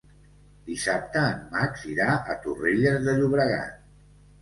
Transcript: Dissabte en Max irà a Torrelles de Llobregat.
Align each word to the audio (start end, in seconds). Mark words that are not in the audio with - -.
Dissabte 0.69 1.21
en 1.35 1.45
Max 1.53 1.85
irà 1.93 2.09
a 2.35 2.41
Torrelles 2.49 3.01
de 3.11 3.19
Llobregat. 3.23 3.83